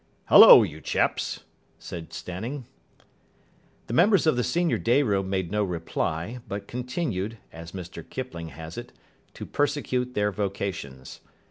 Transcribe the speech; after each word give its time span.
"Hullo, 0.29 0.63
you 0.63 0.81
chaps," 0.81 1.41
said 1.77 2.11
Stanning. 2.11 2.65
The 3.85 3.93
members 3.93 4.25
of 4.25 4.35
the 4.35 4.43
senior 4.43 4.79
day 4.79 5.03
room 5.03 5.29
made 5.29 5.51
no 5.51 5.63
reply, 5.63 6.39
but 6.47 6.67
continued, 6.67 7.37
as 7.53 7.73
Mr 7.73 8.03
Kipling 8.09 8.47
has 8.47 8.79
it, 8.79 8.93
to 9.35 9.45
persecute 9.45 10.15
their 10.15 10.31
vocations. 10.31 11.19